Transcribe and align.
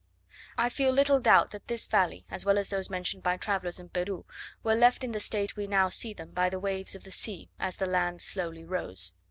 I 0.57 0.69
feel 0.69 0.91
little 0.91 1.19
doubt 1.19 1.51
that 1.51 1.67
this 1.67 1.85
valley, 1.85 2.25
as 2.31 2.43
well 2.43 2.57
as 2.57 2.69
those 2.69 2.89
mentioned 2.89 3.21
by 3.21 3.37
travellers 3.37 3.77
in 3.77 3.89
Peru, 3.89 4.25
were 4.63 4.73
left 4.73 5.03
in 5.03 5.11
the 5.11 5.19
state 5.19 5.55
we 5.55 5.67
now 5.67 5.89
see 5.89 6.11
them 6.11 6.31
by 6.31 6.49
the 6.49 6.59
waves 6.59 6.95
of 6.95 7.03
the 7.03 7.11
sea, 7.11 7.51
as 7.59 7.77
the 7.77 7.85
land 7.85 8.19
slowly 8.19 8.63
rose. 8.63 9.13